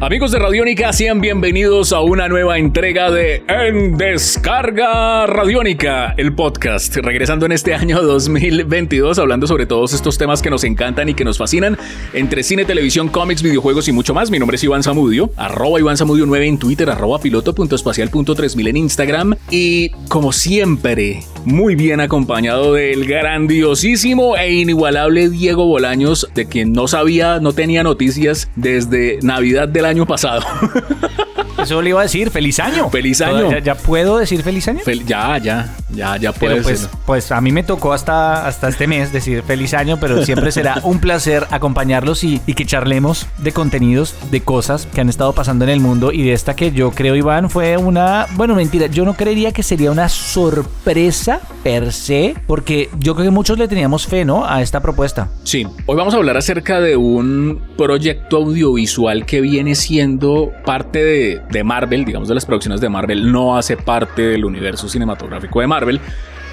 Amigos 0.00 0.30
de 0.30 0.38
Radiónica, 0.38 0.92
sean 0.92 1.20
bienvenidos 1.20 1.92
a 1.92 2.00
una 2.02 2.28
nueva 2.28 2.56
entrega 2.56 3.10
de 3.10 3.42
En 3.48 3.96
Descarga 3.96 5.26
Radiónica, 5.26 6.14
el 6.16 6.32
podcast. 6.36 6.94
Regresando 6.98 7.46
en 7.46 7.50
este 7.50 7.74
año 7.74 8.00
2022, 8.00 9.18
hablando 9.18 9.48
sobre 9.48 9.66
todos 9.66 9.94
estos 9.94 10.16
temas 10.16 10.40
que 10.40 10.50
nos 10.50 10.62
encantan 10.62 11.08
y 11.08 11.14
que 11.14 11.24
nos 11.24 11.36
fascinan, 11.36 11.76
entre 12.12 12.44
cine, 12.44 12.64
televisión, 12.64 13.08
cómics, 13.08 13.42
videojuegos 13.42 13.88
y 13.88 13.92
mucho 13.92 14.14
más. 14.14 14.30
Mi 14.30 14.38
nombre 14.38 14.54
es 14.54 14.62
Iván 14.62 14.84
Zamudio, 14.84 15.32
arroba 15.36 15.80
Iván 15.80 15.96
Zamudio 15.96 16.26
9 16.26 16.46
en 16.46 16.58
Twitter, 16.58 16.88
arroba 16.90 17.18
piloto.espacial.3000 17.18 18.68
en 18.68 18.76
Instagram. 18.76 19.34
Y 19.50 19.88
como 20.06 20.30
siempre, 20.30 21.24
muy 21.44 21.74
bien 21.74 21.98
acompañado 21.98 22.74
del 22.74 23.04
grandiosísimo 23.04 24.36
e 24.36 24.52
inigualable 24.54 25.28
Diego 25.28 25.66
Bolaños, 25.66 26.28
de 26.36 26.46
quien 26.46 26.72
no 26.72 26.86
sabía, 26.86 27.40
no 27.40 27.52
tenía 27.52 27.82
noticias 27.82 28.48
desde 28.54 29.18
Navidad 29.22 29.66
del 29.66 29.87
año 29.88 30.06
pasado. 30.06 30.42
Eso 31.58 31.82
le 31.82 31.90
iba 31.90 32.00
a 32.00 32.04
decir, 32.04 32.30
feliz 32.30 32.58
año. 32.60 32.88
Feliz 32.90 33.20
año. 33.20 33.50
¿Ya, 33.50 33.58
ya 33.58 33.74
puedo 33.74 34.18
decir 34.18 34.42
feliz 34.42 34.68
año? 34.68 34.80
ya, 35.06 35.38
ya, 35.38 35.74
ya, 35.90 36.16
ya 36.16 36.32
Pero 36.32 36.62
puedes. 36.62 36.64
pues, 36.64 36.88
pues 37.06 37.32
a 37.32 37.40
mí 37.40 37.52
me 37.52 37.62
tocó 37.62 37.92
hasta, 37.92 38.46
hasta 38.46 38.68
este 38.68 38.86
mes 38.86 39.12
decir 39.12 39.42
feliz 39.42 39.74
año, 39.74 39.98
pero 40.00 40.24
siempre 40.24 40.52
será 40.52 40.80
un 40.84 41.00
placer 41.00 41.46
acompañarlos 41.50 42.24
y, 42.24 42.40
y 42.46 42.54
que 42.54 42.64
charlemos 42.64 43.26
de 43.38 43.52
contenidos, 43.52 44.14
de 44.30 44.40
cosas 44.40 44.86
que 44.86 45.00
han 45.00 45.08
estado 45.08 45.32
pasando 45.32 45.64
en 45.64 45.70
el 45.70 45.80
mundo 45.80 46.12
y 46.12 46.22
de 46.22 46.32
esta 46.32 46.54
que 46.54 46.72
yo 46.72 46.90
creo, 46.92 47.16
Iván, 47.16 47.50
fue 47.50 47.76
una, 47.76 48.26
bueno, 48.34 48.54
mentira, 48.54 48.86
yo 48.86 49.04
no 49.04 49.14
creería 49.14 49.52
que 49.52 49.62
sería 49.62 49.90
una 49.90 50.08
sorpresa 50.08 51.40
per 51.62 51.92
se, 51.92 52.34
porque 52.46 52.88
yo 52.98 53.14
creo 53.14 53.26
que 53.26 53.30
muchos 53.30 53.58
le 53.58 53.68
teníamos 53.68 54.06
fe, 54.06 54.24
¿no? 54.24 54.46
A 54.46 54.62
esta 54.62 54.80
propuesta. 54.80 55.28
Sí, 55.44 55.66
hoy 55.86 55.96
vamos 55.96 56.14
a 56.14 56.16
hablar 56.18 56.36
acerca 56.36 56.80
de 56.80 56.96
un 56.96 57.60
proyecto 57.76 58.36
audiovisual 58.38 59.26
que 59.26 59.40
viene 59.40 59.74
siendo 59.74 60.52
parte 60.64 61.04
de, 61.04 61.42
de 61.50 61.64
Marvel, 61.64 62.04
digamos 62.04 62.28
de 62.28 62.34
las 62.34 62.46
producciones 62.46 62.80
de 62.80 62.88
Marvel, 62.88 63.30
no 63.30 63.56
hace 63.56 63.76
parte 63.76 64.22
del 64.22 64.44
universo 64.44 64.88
cinematográfico 64.88 65.60
de 65.60 65.66
Marvel, 65.66 66.00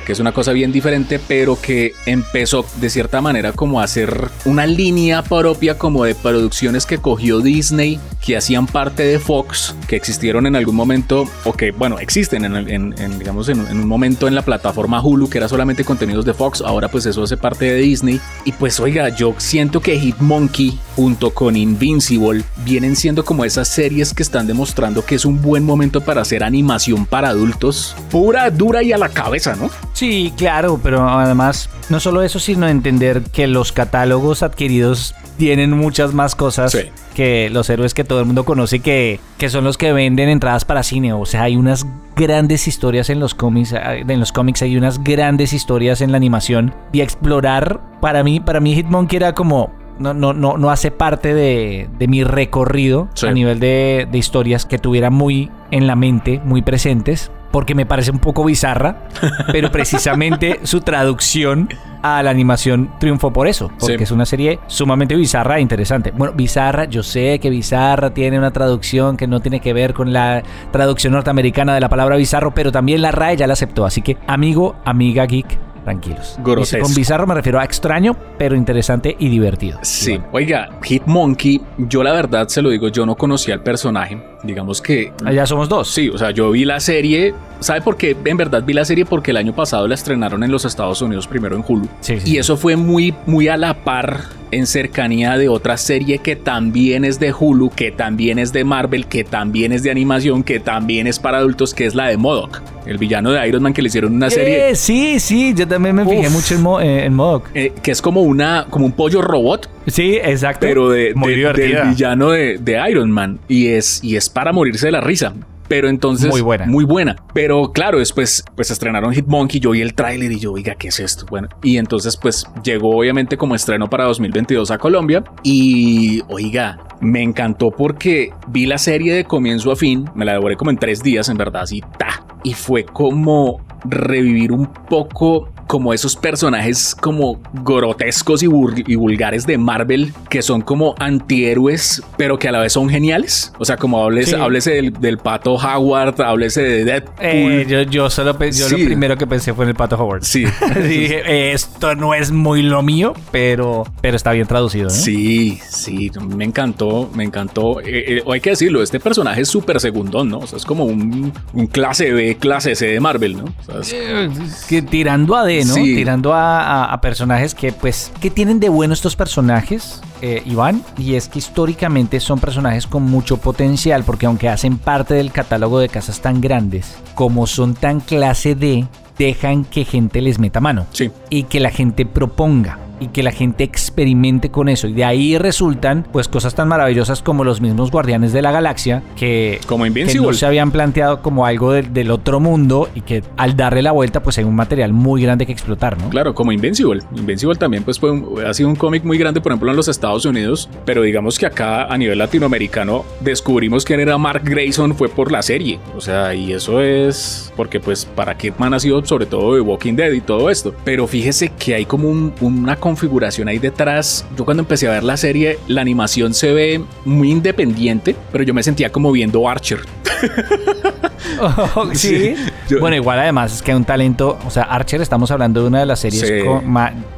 que 0.05 0.13
es 0.13 0.19
una 0.19 0.31
cosa 0.31 0.53
bien 0.53 0.71
diferente, 0.71 1.19
pero 1.19 1.59
que 1.59 1.93
empezó 2.05 2.65
de 2.79 2.89
cierta 2.89 3.21
manera 3.21 3.51
como 3.51 3.81
a 3.81 3.83
hacer 3.83 4.29
una 4.45 4.65
línea 4.65 5.23
propia 5.23 5.77
como 5.77 6.05
de 6.05 6.15
producciones 6.15 6.85
que 6.85 6.99
cogió 6.99 7.41
Disney, 7.41 7.99
que 8.23 8.37
hacían 8.37 8.67
parte 8.67 9.03
de 9.03 9.19
Fox, 9.19 9.75
que 9.87 9.95
existieron 9.95 10.45
en 10.45 10.55
algún 10.55 10.75
momento, 10.75 11.25
o 11.43 11.53
que, 11.53 11.71
bueno, 11.71 11.99
existen 11.99 12.45
en, 12.45 13.19
digamos, 13.19 13.49
en, 13.49 13.65
en 13.67 13.79
un 13.79 13.87
momento 13.87 14.27
en 14.27 14.35
la 14.35 14.43
plataforma 14.43 15.01
Hulu, 15.01 15.29
que 15.29 15.39
era 15.39 15.49
solamente 15.49 15.83
contenidos 15.83 16.25
de 16.25 16.33
Fox, 16.33 16.61
ahora 16.61 16.87
pues 16.87 17.05
eso 17.05 17.23
hace 17.23 17.37
parte 17.37 17.65
de 17.65 17.75
Disney. 17.75 18.21
Y 18.45 18.51
pues 18.53 18.79
oiga, 18.79 19.09
yo 19.09 19.35
siento 19.37 19.81
que 19.81 19.99
Hitmonkey 19.99 20.79
junto 20.95 21.33
con 21.33 21.55
Invincible 21.55 22.43
vienen 22.63 22.95
siendo 22.95 23.25
como 23.25 23.45
esas 23.45 23.67
series 23.67 24.13
que 24.13 24.23
están 24.23 24.47
demostrando 24.47 25.05
que 25.05 25.15
es 25.15 25.25
un 25.25 25.41
buen 25.41 25.63
momento 25.63 26.01
para 26.01 26.21
hacer 26.21 26.43
animación 26.43 27.05
para 27.05 27.29
adultos, 27.29 27.95
pura, 28.11 28.49
dura 28.49 28.83
y 28.83 28.91
a 28.91 28.97
la 28.97 29.09
cabeza, 29.09 29.55
¿no? 29.55 29.69
Sí, 29.95 30.33
claro, 30.37 30.77
pero 30.83 31.07
además 31.07 31.69
no 31.89 31.99
solo 32.01 32.21
eso, 32.21 32.37
sino 32.39 32.67
entender 32.67 33.23
que 33.23 33.47
los 33.47 33.71
catálogos 33.71 34.43
adquiridos 34.43 35.15
tienen 35.37 35.71
muchas 35.71 36.13
más 36.13 36.35
cosas 36.35 36.73
Sí. 36.73 36.79
que 37.13 37.49
los 37.49 37.69
héroes 37.69 37.93
que 37.93 38.03
todo 38.03 38.19
el 38.19 38.25
mundo 38.25 38.43
conoce 38.43 38.79
que, 38.81 39.21
que 39.37 39.49
son 39.49 39.63
los 39.63 39.77
que 39.77 39.93
venden 39.93 40.27
entradas 40.27 40.65
para 40.65 40.83
cine. 40.83 41.13
O 41.13 41.25
sea, 41.25 41.43
hay 41.43 41.55
unas 41.55 41.85
grandes 42.17 42.67
historias 42.67 43.09
en 43.09 43.21
los 43.21 43.33
cómics, 43.35 43.71
eh, 43.71 44.03
en 44.05 44.19
los 44.19 44.33
cómics 44.33 44.61
hay 44.63 44.75
unas 44.75 45.01
grandes 45.01 45.53
historias 45.53 46.01
en 46.01 46.11
la 46.11 46.17
animación 46.17 46.73
y 46.91 46.99
explorar 46.99 47.79
para 48.01 48.21
mí, 48.23 48.41
para 48.41 48.59
mí 48.59 48.75
Hitmonkey 48.75 49.15
era 49.17 49.33
como 49.33 49.71
no, 49.97 50.13
no, 50.13 50.33
no, 50.33 50.57
no 50.57 50.71
hace 50.71 50.91
parte 50.91 51.33
de, 51.33 51.87
de 51.97 52.07
mi 52.09 52.25
recorrido 52.25 53.07
Sí. 53.13 53.27
a 53.27 53.31
nivel 53.31 53.61
de, 53.61 54.05
de 54.11 54.17
historias 54.17 54.65
que 54.65 54.77
tuviera 54.77 55.09
muy 55.09 55.49
en 55.71 55.87
la 55.87 55.95
mente, 55.95 56.41
muy 56.43 56.61
presentes, 56.61 57.31
porque 57.55 57.73
me 57.73 57.85
parece 57.85 58.11
un 58.11 58.19
poco 58.19 58.43
bizarra, 58.43 59.03
pero 59.53 59.71
precisamente 59.71 60.59
su 60.63 60.81
traducción 60.81 61.69
a 62.01 62.21
la 62.21 62.29
animación 62.29 62.89
triunfó 62.99 63.31
por 63.31 63.47
eso, 63.47 63.71
porque 63.79 63.99
Sí. 63.99 64.03
es 64.03 64.11
una 64.11 64.25
serie 64.25 64.59
sumamente 64.67 65.15
bizarra 65.15 65.57
e 65.57 65.61
interesante. 65.61 66.11
Bueno, 66.11 66.33
bizarra, 66.35 66.83
yo 66.83 67.01
sé 67.01 67.39
que 67.39 67.49
bizarra 67.49 68.13
tiene 68.13 68.37
una 68.37 68.51
traducción 68.51 69.15
que 69.15 69.25
no 69.25 69.39
tiene 69.39 69.61
que 69.61 69.71
ver 69.71 69.93
con 69.93 70.11
la 70.11 70.43
traducción 70.73 71.13
norteamericana 71.13 71.73
de 71.73 71.79
la 71.79 71.87
palabra 71.87 72.17
bizarro, 72.17 72.53
pero 72.53 72.73
también 72.73 73.01
la 73.01 73.11
RAE 73.11 73.37
ya 73.37 73.47
la 73.47 73.53
aceptó, 73.53 73.85
así 73.85 74.01
que 74.01 74.17
amigo, 74.27 74.75
amiga 74.83 75.25
geek, 75.25 75.57
tranquilos. 75.85 76.37
Grotesco. 76.43 76.77
Y 76.77 76.81
Con 76.81 76.93
bizarro 76.93 77.25
me 77.27 77.35
refiero 77.35 77.59
a 77.59 77.63
extraño, 77.63 78.15
pero 78.37 78.55
interesante 78.55 79.15
y 79.17 79.29
divertido. 79.29 79.79
Sí, 79.83 80.19
oiga, 80.33 80.69
Hitmonkey, 80.83 81.61
yo 81.77 82.03
la 82.03 82.11
verdad 82.11 82.47
se 82.49 82.61
lo 82.61 82.69
digo, 82.69 82.89
yo 82.89 83.05
no 83.05 83.15
conocía 83.15 83.53
al 83.53 83.63
personaje. 83.63 84.21
Digamos 84.43 84.81
que 84.81 85.13
Allá 85.23 85.45
somos 85.45 85.69
dos. 85.69 85.89
Sí, 85.89 86.09
o 86.09 86.17
sea, 86.17 86.31
yo 86.31 86.51
vi 86.51 86.65
la 86.65 86.79
serie. 86.79 87.33
¿Sabe 87.59 87.81
por 87.81 87.95
qué? 87.97 88.15
En 88.25 88.37
verdad 88.37 88.63
vi 88.63 88.73
la 88.73 88.83
serie 88.83 89.05
porque 89.05 89.31
el 89.31 89.37
año 89.37 89.55
pasado 89.55 89.87
la 89.87 89.95
estrenaron 89.95 90.43
en 90.43 90.51
los 90.51 90.65
Estados 90.65 91.01
Unidos 91.01 91.27
primero 91.27 91.55
en 91.55 91.63
Hulu. 91.65 91.87
Sí, 92.01 92.19
sí, 92.19 92.33
Y 92.33 92.37
eso 92.37 92.57
fue 92.57 92.75
muy, 92.75 93.13
muy 93.25 93.47
a 93.47 93.55
la 93.57 93.73
par 93.73 94.21
en 94.55 94.67
cercanía 94.67 95.37
de 95.37 95.49
otra 95.49 95.77
serie 95.77 96.19
que 96.19 96.35
también 96.35 97.05
es 97.05 97.19
de 97.19 97.33
Hulu, 97.33 97.69
que 97.69 97.91
también 97.91 98.39
es 98.39 98.51
de 98.53 98.63
Marvel, 98.63 99.05
que 99.07 99.23
también 99.23 99.71
es 99.71 99.83
de 99.83 99.91
animación, 99.91 100.43
que 100.43 100.59
también 100.59 101.07
es 101.07 101.19
para 101.19 101.37
adultos, 101.39 101.73
que 101.73 101.85
es 101.85 101.95
la 101.95 102.07
de 102.07 102.17
Modoc, 102.17 102.61
el 102.85 102.97
villano 102.97 103.31
de 103.31 103.47
Iron 103.47 103.61
Man 103.63 103.73
que 103.73 103.81
le 103.81 103.87
hicieron 103.87 104.13
una 104.15 104.29
serie. 104.29 104.69
Eh, 104.71 104.75
sí, 104.75 105.19
sí, 105.19 105.53
yo 105.55 105.67
también 105.67 105.95
me 105.95 106.05
fijé 106.05 106.29
mucho 106.29 106.55
en, 106.55 106.61
Mo- 106.61 106.79
eh, 106.81 107.05
en 107.05 107.13
Modok. 107.13 107.49
eh, 107.53 107.73
que 107.81 107.91
es 107.91 108.01
como 108.01 108.21
una 108.21 108.67
como 108.69 108.85
un 108.85 108.91
pollo 108.91 109.21
robot 109.21 109.69
Sí, 109.87 110.15
exacto. 110.23 110.59
pero 110.61 110.89
de, 110.89 111.13
Muy 111.15 111.35
de- 111.35 111.53
del 111.53 111.89
villano 111.89 112.31
de, 112.31 112.57
de 112.57 112.79
Iron 112.89 113.11
Man 113.11 113.39
y 113.47 113.67
es, 113.67 114.03
y 114.03 114.15
es 114.15 114.29
para 114.29 114.51
morirse 114.51 114.87
de 114.87 114.91
la 114.93 115.01
risa. 115.01 115.33
Pero 115.67 115.89
entonces. 115.89 116.29
Muy 116.29 116.41
buena. 116.41 116.65
Muy 116.65 116.85
buena. 116.85 117.15
Pero 117.33 117.71
claro, 117.71 117.99
después 117.99 118.43
pues 118.55 118.71
estrenaron 118.71 119.13
Hitmonkey. 119.13 119.59
Yo 119.59 119.71
vi 119.71 119.81
el 119.81 119.93
tráiler 119.93 120.31
y 120.31 120.39
yo, 120.39 120.53
oiga, 120.53 120.75
¿qué 120.75 120.89
es 120.89 120.99
esto? 120.99 121.25
Bueno, 121.29 121.47
y 121.63 121.77
entonces 121.77 122.17
pues 122.17 122.45
llegó 122.63 122.97
obviamente 122.97 123.37
como 123.37 123.55
estreno 123.55 123.89
para 123.89 124.05
2022 124.05 124.71
a 124.71 124.77
Colombia. 124.77 125.23
Y 125.43 126.21
oiga, 126.27 126.79
me 127.01 127.21
encantó 127.21 127.71
porque 127.71 128.31
vi 128.47 128.65
la 128.65 128.77
serie 128.77 129.13
de 129.13 129.25
comienzo 129.25 129.71
a 129.71 129.75
fin. 129.75 130.09
Me 130.15 130.25
la 130.25 130.33
devoré 130.33 130.55
como 130.55 130.71
en 130.71 130.77
tres 130.77 131.01
días, 131.01 131.29
en 131.29 131.37
verdad, 131.37 131.63
así, 131.63 131.81
ta. 131.97 132.25
Y 132.43 132.53
fue 132.53 132.85
como 132.85 133.61
revivir 133.85 134.51
un 134.51 134.67
poco 134.67 135.49
como 135.67 135.93
esos 135.93 136.15
personajes 136.15 136.95
como 136.99 137.39
grotescos 137.53 138.43
y, 138.43 138.47
y 138.87 138.95
vulgares 138.95 139.45
de 139.45 139.57
Marvel 139.57 140.13
que 140.29 140.41
son 140.41 140.61
como 140.61 140.95
antihéroes 140.99 142.03
pero 142.17 142.37
que 142.37 142.47
a 142.47 142.51
la 142.51 142.59
vez 142.59 142.73
son 142.73 142.89
geniales 142.89 143.53
o 143.59 143.65
sea 143.65 143.77
como 143.77 144.03
hables, 144.03 144.29
Sí. 144.29 144.35
háblese 144.35 144.71
del, 144.71 144.93
del 144.93 145.17
pato 145.17 145.53
Howard 145.55 146.19
háblese 146.21 146.61
de 146.61 146.85
Deadpool 146.85 147.15
Eh, 147.21 147.65
yo, 147.67 147.81
yo 147.83 148.09
solo 148.09 148.37
yo 148.39 148.51
Sí. 148.51 148.77
lo 148.77 148.85
primero 148.85 149.17
que 149.17 149.27
pensé 149.27 149.53
fue 149.53 149.65
en 149.65 149.69
el 149.69 149.75
Pato 149.75 149.95
Howard. 149.97 150.23
sí 150.23 150.45
Dije, 150.87 151.21
eh, 151.25 151.51
esto 151.53 151.95
no 151.95 152.13
es 152.13 152.31
muy 152.31 152.61
lo 152.61 152.81
mío, 152.83 153.13
pero, 153.31 153.83
pero 154.01 154.15
está 154.15 154.31
bien 154.31 154.47
traducido. 154.47 154.85
¿no? 154.85 154.89
Sí, 154.89 155.59
sí, 155.69 156.11
me 156.35 156.45
encantó, 156.45 157.09
me 157.13 157.23
encantó. 157.23 157.79
Eh, 157.81 158.17
eh, 158.17 158.23
hay 158.31 158.39
que 158.41 158.51
decirlo, 158.51 158.81
este 158.81 158.99
personaje 158.99 159.41
es 159.41 159.47
súper 159.49 159.79
segundón, 159.79 160.29
¿no? 160.29 160.39
O 160.39 160.47
sea, 160.47 160.57
es 160.57 160.65
como 160.65 160.85
un, 160.85 161.31
un 161.53 161.67
clase 161.67 162.11
B, 162.11 162.35
clase 162.37 162.75
C 162.75 162.87
de 162.87 162.99
Marvel, 162.99 163.37
¿no? 163.37 163.45
O 163.45 163.63
sea, 163.63 163.79
es- 163.81 163.93
Eh, 163.93 164.29
que 164.69 164.81
tirando 164.81 165.35
a 165.35 165.45
D, 165.45 165.54
¿no? 165.63 165.75
Sí. 165.75 165.95
Tirando 165.95 166.33
a, 166.33 166.61
a- 166.61 166.85
a 166.93 167.01
personajes 167.01 167.55
que, 167.55 167.71
pues, 167.71 168.11
¿qué 168.19 168.29
tienen 168.29 168.59
de 168.59 168.69
bueno 168.69 168.93
estos 168.93 169.15
personajes, 169.15 170.01
eh, 170.21 170.41
Iván? 170.45 170.81
Y 170.97 171.13
es 171.15 171.29
que 171.29 171.39
históricamente 171.39 172.19
son 172.19 172.39
personajes 172.39 172.87
con 172.87 173.03
mucho 173.03 173.37
potencial, 173.37 174.03
porque 174.03 174.25
aunque 174.25 174.49
hacen 174.49 174.77
parte 174.77 175.13
del 175.13 175.31
catálogo 175.31 175.79
de 175.79 175.89
casas 175.89 176.19
tan 176.21 176.41
grandes, 176.41 176.97
como 177.13 177.47
son 177.47 177.75
tan 177.75 177.99
clase 178.01 178.55
D, 178.55 178.85
dejan 179.17 179.63
que 179.63 179.85
gente 179.85 180.21
les 180.21 180.39
meta 180.39 180.59
mano. 180.59 180.85
sí. 180.91 181.09
y 181.29 181.43
que 181.43 181.59
la 181.61 181.69
gente 181.69 182.05
proponga 182.05 182.79
y 182.99 183.07
que 183.07 183.23
la 183.23 183.31
gente 183.31 183.63
experimente 183.63 184.49
con 184.51 184.69
eso. 184.69 184.87
Y 184.87 184.93
de 184.93 185.03
ahí 185.05 185.37
resultan 185.37 186.05
pues 186.11 186.27
cosas 186.27 186.55
tan 186.55 186.67
maravillosas 186.67 187.21
como 187.21 187.43
los 187.43 187.61
mismos 187.61 187.91
Guardianes 187.91 188.33
de 188.33 188.41
la 188.41 188.51
Galaxia 188.51 189.03
que, 189.15 189.59
Como 189.67 189.83
que 189.83 189.87
Invincible. 189.89 190.27
no 190.27 190.33
se 190.33 190.45
habían 190.45 190.71
planteado 190.71 191.21
como 191.21 191.45
algo 191.45 191.71
del- 191.71 191.93
del 191.93 192.11
otro 192.11 192.39
mundo 192.39 192.89
y 192.95 193.01
que 193.01 193.23
al 193.37 193.55
darle 193.55 193.81
la 193.81 193.91
vuelta 193.91 194.21
pues 194.23 194.37
hay 194.37 194.43
un 194.43 194.55
material 194.55 194.93
muy 194.93 195.21
grande 195.21 195.45
que 195.45 195.51
explotar, 195.51 195.97
¿no? 195.97 196.09
Claro, 196.09 196.33
como 196.33 196.51
Invincible. 196.51 197.01
Invincible 197.15 197.55
también 197.55 197.83
pues 197.83 197.99
fue 197.99 198.11
un- 198.11 198.43
ha 198.45 198.53
sido 198.53 198.69
un 198.69 198.75
cómic 198.75 199.03
muy 199.03 199.17
grande, 199.17 199.41
por 199.41 199.51
ejemplo, 199.51 199.69
en 199.71 199.77
los 199.77 199.87
Estados 199.87 200.25
Unidos, 200.25 200.69
pero 200.85 201.01
digamos 201.01 201.37
que 201.39 201.45
acá 201.45 201.85
a 201.85 201.97
nivel 201.97 202.17
latinoamericano 202.17 203.05
descubrimos 203.21 203.85
quién 203.85 203.99
era 203.99 204.17
Mark 204.17 204.41
Grayson 204.43 204.95
fue 204.95 205.09
por 205.09 205.31
la 205.31 205.41
serie. 205.41 205.79
O 205.95 206.01
sea, 206.01 206.33
y 206.33 206.53
eso 206.53 206.81
es 206.81 207.51
porque 207.55 207.79
pues 207.79 208.05
para 208.05 208.37
Kirkman 208.37 208.73
ha 208.73 208.79
sido 208.79 209.03
sobre 209.05 209.25
todo 209.25 209.55
de 209.55 209.61
Walking 209.61 209.93
Dead 209.95 210.11
y 210.11 210.21
todo 210.21 210.49
esto. 210.49 210.73
Pero 210.83 211.07
fíjese 211.07 211.49
que 211.57 211.75
hay 211.75 211.85
como 211.85 212.09
un- 212.09 212.33
una 212.41 212.75
configuración 212.85 213.47
hay 213.47 213.57
detrás. 213.57 214.27
Yo 214.37 214.45
cuando 214.45 214.61
empecé 214.61 214.87
a 214.87 214.91
ver 214.91 215.03
la 215.03 215.17
serie, 215.17 215.57
la 215.65 215.81
animación 215.81 216.35
se 216.35 216.53
ve 216.53 216.83
muy 217.03 217.31
independiente, 217.31 218.15
pero 218.31 218.43
yo 218.43 218.53
me 218.53 218.61
sentía 218.61 218.91
como 218.91 219.11
viendo 219.11 219.49
Archer. 219.49 219.79
Oh, 221.75 221.87
sí. 221.93 222.35
Yo- 222.69 222.79
Bueno, 222.79 222.95
igual 222.95 223.19
además 223.19 223.53
es 223.53 223.61
que 223.61 223.71
hay 223.71 223.77
un 223.77 223.85
talento, 223.85 224.37
o 224.45 224.49
sea, 224.49 224.63
Archer 224.63 225.01
estamos 225.01 225.29
hablando 225.31 225.61
de 225.61 225.67
una 225.67 225.79
de 225.79 225.85
las 225.85 225.99
series 225.99 226.21
Sí. 226.21 226.33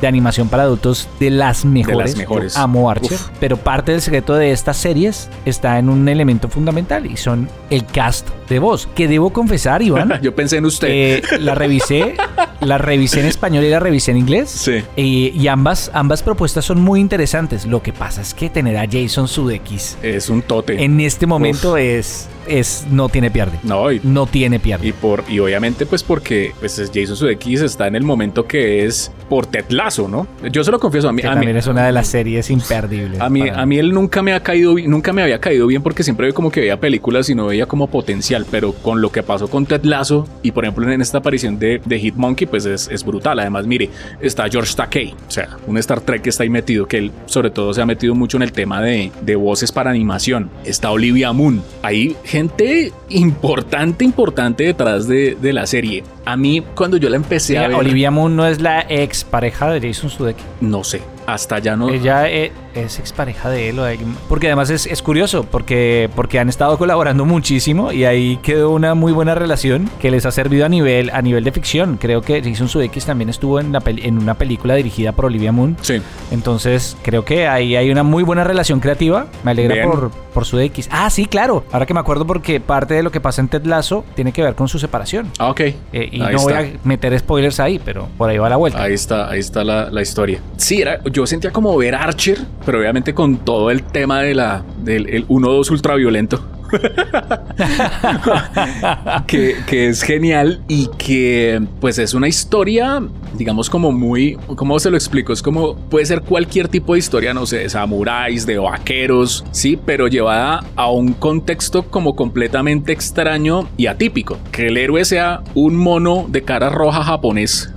de 0.02 0.08
animación 0.08 0.50
para 0.50 0.64
adultos 0.64 1.08
de 1.20 1.30
las 1.30 1.66
mejores. 1.66 2.16
mejores. 2.18 2.56
Yo 2.56 2.60
amo 2.62 2.90
Archer, 2.90 3.14
Uf. 3.14 3.28
pero 3.40 3.58
parte 3.58 3.92
del 3.92 4.02
secreto 4.02 4.36
de 4.36 4.52
estas 4.52 4.78
series 4.78 5.30
está 5.46 5.78
en 5.80 5.90
un 5.90 6.08
elemento 6.10 6.50
fundamental 6.50 7.06
y 7.06 7.18
son 7.18 7.50
el 7.70 7.86
cast 7.86 8.28
de 8.50 8.60
voz, 8.60 8.88
que 8.96 9.08
debo 9.08 9.32
confesar, 9.32 9.82
Iván, 9.82 10.20
Yo 10.22 10.34
pensé 10.36 10.58
en 10.58 10.66
usted. 10.66 10.88
eh, 10.90 11.22
la 11.40 11.54
revisé, 11.56 12.16
la 12.62 12.78
revisé 12.78 13.20
en 13.22 13.26
español 13.28 13.64
y 13.64 13.70
la 13.70 13.80
revisé 13.80 14.12
en 14.12 14.18
inglés. 14.18 14.50
Sí. 14.50 14.84
Y, 14.96 15.30
y 15.40 15.48
ambas, 15.48 15.92
ambas 15.94 16.24
propuestas 16.24 16.66
son 16.66 16.82
muy 16.82 17.00
interesantes. 17.00 17.66
Lo 17.66 17.82
que 17.84 17.94
pasa 17.94 18.22
es 18.22 18.34
que 18.34 18.50
tener 18.50 18.78
a 18.78 18.86
Jason 18.90 19.28
Sudeikis 19.28 19.98
Es 20.02 20.30
un 20.30 20.42
tote. 20.42 20.84
en 20.84 21.00
este 21.02 21.26
momento 21.26 21.78
es, 21.78 22.28
es 22.48 22.86
no 22.90 23.10
tiene 23.10 23.30
pierde. 23.32 23.60
No, 23.64 23.92
y, 23.92 23.97
No 24.04 24.26
tiene 24.26 24.60
pierde. 24.60 24.88
y 24.88 24.92
por 24.92 25.24
y 25.28 25.40
obviamente 25.40 25.86
pues 25.86 26.04
porque 26.04 26.54
pues 26.60 26.80
es 26.80 26.92
Jason 26.94 27.16
Sudeikis 27.16 27.62
está 27.62 27.88
en 27.88 27.96
el 27.96 28.04
momento 28.04 28.46
que 28.48 28.86
es 28.86 29.12
por 29.30 29.46
Ted 29.46 29.66
Lasso, 29.70 30.08
¿no? 30.08 30.28
Yo 30.52 30.64
se 30.64 30.72
lo 30.72 30.80
confieso 30.80 31.10
a 31.10 31.14
mí 31.14 31.22
que 31.22 31.28
a 31.28 31.32
mí, 31.32 31.36
también 31.36 31.58
es 31.58 31.68
una 31.68 31.86
de 31.86 31.92
las 31.92 32.08
series 32.08 32.50
imperdibles. 32.50 33.20
a 33.20 33.30
mí, 33.30 33.50
a 33.50 33.66
mí 33.66 33.78
él 33.78 33.94
nunca 33.94 34.22
me 34.22 34.34
ha 34.34 34.42
caído 34.42 34.76
nunca 34.76 35.14
me 35.14 35.22
había 35.22 35.40
caído 35.40 35.68
bien 35.68 35.82
porque 35.82 36.04
siempre 36.04 36.32
como 36.34 36.52
que 36.52 36.62
veía 36.62 36.80
películas 36.80 37.30
y 37.30 37.36
no 37.36 37.48
veía 37.48 37.66
como 37.66 37.88
potencial, 37.88 38.46
pero 38.50 38.74
con 38.74 39.02
lo 39.02 39.12
que 39.12 39.24
pasó 39.24 39.48
con 39.48 39.66
Ted 39.66 39.84
Lasso 39.84 40.28
y 40.44 40.52
por 40.52 40.66
ejemplo 40.66 40.90
en 40.92 41.02
esta 41.02 41.20
aparición 41.20 41.60
de, 41.60 41.82
de 41.84 42.00
Hitmonkey 42.00 42.48
pues 42.48 42.66
es, 42.66 42.88
es 42.92 43.04
brutal. 43.04 43.40
Además, 43.40 43.66
mire, 43.66 43.90
está 44.22 44.48
George 44.50 44.74
Takei, 44.76 45.14
o 45.28 45.32
sea, 45.32 45.58
un 45.68 45.78
Star 45.78 46.02
Trek 46.02 46.22
que 46.22 46.30
está 46.30 46.44
ahí 46.44 46.50
metido, 46.50 46.88
que 46.88 46.98
él 46.98 47.12
sobre 47.26 47.50
todo 47.50 47.74
se 47.74 47.82
ha 47.82 47.86
metido 47.86 48.16
mucho 48.16 48.38
en 48.38 48.44
el 48.44 48.52
tema 48.52 48.82
de, 48.82 49.12
de 49.22 49.36
voces 49.36 49.72
para 49.72 49.90
animación. 49.90 50.50
Está 50.66 50.92
Olivia 50.92 51.32
Moon. 51.34 51.62
Hay 51.82 52.16
gente 52.24 52.92
importante, 53.10 53.77
importante 54.04 54.64
detrás 54.64 55.08
de, 55.08 55.38
de 55.40 55.54
la 55.54 55.66
serie. 55.66 56.04
A 56.26 56.36
mí, 56.38 56.64
cuando 56.76 56.98
yo 56.98 57.10
la 57.10 57.16
empecé 57.16 57.58
a 57.58 57.68
ver, 57.68 57.78
Olivia 57.78 58.12
Moon 58.12 58.36
no 58.36 58.46
es 58.48 58.62
la 58.62 58.86
ex 58.90 59.24
pareja 59.24 59.70
de 59.72 59.88
Jason 59.88 60.10
Sudeikis. 60.10 60.46
no 60.62 60.84
sé, 60.84 61.02
hasta 61.26 61.60
ya 61.60 61.76
no. 61.76 61.90
Ella 61.90 62.30
e- 62.30 62.52
es 62.84 63.00
ex 63.00 63.14
pareja 63.14 63.50
de 63.50 63.70
él 63.70 63.80
o 63.80 63.84
de 63.84 63.92
alguien. 63.92 64.16
Porque 64.30 64.48
además 64.48 64.70
es, 64.70 64.86
es 64.86 65.02
curioso, 65.02 65.44
porque, 65.44 66.10
porque 66.16 66.40
han 66.40 66.50
estado 66.50 66.78
colaborando 66.78 67.26
muchísimo 67.26 67.92
y 67.92 68.06
ahí 68.06 68.38
quedó 68.44 68.72
una 68.72 68.94
muy 68.96 69.12
buena 69.12 69.36
relación 69.36 69.90
que 70.00 70.12
les 70.12 70.26
ha 70.26 70.32
servido 70.32 70.66
a 70.66 70.70
nivel, 70.70 71.10
a 71.12 71.22
nivel 71.22 71.44
de 71.44 71.52
ficción. 71.52 71.98
Creo 71.98 72.22
que 72.22 72.42
Jason 72.44 72.68
Sudeikis 72.68 73.06
también 73.06 73.30
estuvo 73.30 73.60
en, 73.60 73.72
la 73.72 73.82
en 73.86 74.18
una 74.18 74.34
película 74.36 74.76
dirigida 74.76 75.12
por 75.12 75.26
Olivia 75.26 75.52
Moon. 75.52 75.78
Sí. 75.82 76.02
Entonces, 76.32 76.98
creo 77.04 77.26
que 77.26 77.48
ahí 77.48 77.76
hay 77.76 77.90
una 77.90 78.04
muy 78.04 78.24
buena 78.24 78.44
relación 78.44 78.80
creativa. 78.80 79.28
Me 79.44 79.52
alegra 79.52 79.76
Bien. 79.76 79.90
por, 79.90 80.12
por 80.12 80.46
Sudeikis. 80.46 80.90
Ah, 80.92 81.10
sí, 81.10 81.26
claro. 81.26 81.64
Ahora 81.72 81.86
que 81.86 81.94
me 81.94 82.00
acuerdo 82.00 82.26
porque 82.26 82.60
parte 82.60 82.94
de 82.94 83.04
lo 83.04 83.12
que 83.12 83.22
pasa 83.22 83.42
en 83.42 83.48
Ted 83.48 83.66
Lasso 83.66 84.04
tiene 84.16 84.32
que 84.32 84.44
ver 84.44 84.56
con 84.56 84.68
su 84.68 84.80
separación. 84.80 85.32
Ah, 85.40 85.50
ok. 85.50 85.60
Eh, 85.62 85.76
y 85.94 86.22
Ahí 86.22 86.36
no 86.36 86.42
voy 86.42 86.54
a 86.54 86.72
meter 86.84 87.18
spoilers 87.18 87.60
ahí, 87.60 87.80
pero 87.84 88.08
por 88.18 88.30
ahí 88.30 88.38
va 88.38 88.50
la 88.50 88.58
vuelta. 88.58 88.82
Ahí 88.82 88.94
está, 88.94 89.30
ahí 89.30 89.40
está 89.40 89.64
la, 89.64 89.90
la 89.90 90.02
historia. 90.02 90.42
Sí, 90.58 90.82
era, 90.82 91.00
yo 91.12 91.26
sentía 91.26 91.52
como 91.52 91.76
ver 91.78 91.96
Archer, 91.96 92.40
pero 92.68 92.80
obviamente 92.80 93.14
con 93.14 93.38
todo 93.38 93.72
el 93.72 93.82
tema 93.82 94.20
de 94.20 94.36
la, 94.36 94.62
del 94.84 95.08
el 95.08 95.26
1-2 95.30 95.72
ultraviolento. 95.72 96.57
que, 99.28 99.56
que 99.68 99.88
es 99.88 100.02
genial 100.02 100.62
y 100.68 100.90
que 100.98 101.62
pues 101.80 102.00
es 102.00 102.14
una 102.14 102.28
historia, 102.28 103.02
digamos 103.38 103.70
como 103.70 103.92
muy, 103.92 104.38
¿cómo 104.56 104.80
se 104.80 104.90
lo 104.90 104.98
explico? 104.98 105.34
Es 105.34 105.42
como 105.42 105.76
puede 105.76 106.06
ser 106.06 106.22
cualquier 106.22 106.68
tipo 106.68 106.94
de 106.94 107.00
historia, 107.00 107.34
no 107.34 107.46
sé, 107.46 107.60
de 107.60 107.70
samuráis, 107.70 108.46
de 108.46 108.58
vaqueros, 108.58 109.46
sí, 109.52 109.78
pero 109.84 110.08
llevada 110.08 110.64
a 110.76 110.90
un 110.92 111.14
contexto 111.14 111.84
como 111.84 112.16
completamente 112.16 112.92
extraño 112.92 113.68
y 113.78 113.88
atípico. 113.88 114.38
Que 114.52 114.68
el 114.68 114.78
héroe 114.78 115.06
sea 115.06 115.42
un 115.54 115.76
mono 115.76 116.26
de 116.30 116.44
cara 116.44 116.70
roja 116.70 117.04
japonés, 117.04 117.72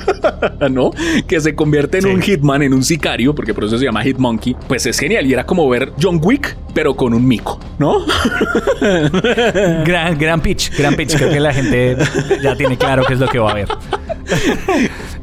¿no? 0.70 0.90
Que 1.26 1.40
se 1.40 1.54
convierte 1.54 1.98
en 1.98 2.04
Sí. 2.04 2.10
un 2.10 2.22
hitman, 2.22 2.62
en 2.62 2.74
un 2.74 2.82
sicario, 2.84 3.34
porque 3.34 3.54
por 3.54 3.64
eso 3.64 3.78
se 3.78 3.84
llama 3.84 4.02
Hitmonkey, 4.02 4.56
pues 4.68 4.84
es 4.86 4.98
genial 4.98 5.26
y 5.26 5.32
era 5.32 5.44
como 5.46 5.68
ver 5.68 5.92
John 6.00 6.20
Wick, 6.22 6.56
pero 6.74 6.94
con 6.94 7.14
un 7.14 7.26
mico, 7.26 7.58
¿no? 7.78 8.04
Gran, 9.84 10.18
gran 10.18 10.40
pitch, 10.40 10.76
gran 10.76 10.94
pitch. 10.94 11.16
Creo 11.16 11.30
que 11.30 11.40
la 11.40 11.52
gente 11.52 11.96
ya 12.42 12.56
tiene 12.56 12.76
claro 12.76 13.04
qué 13.04 13.14
es 13.14 13.20
lo 13.20 13.28
que 13.28 13.38
va 13.38 13.50
a 13.50 13.54
ver. 13.54 13.68